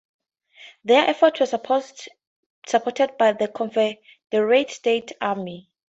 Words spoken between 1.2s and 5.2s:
were supported by the Confederate States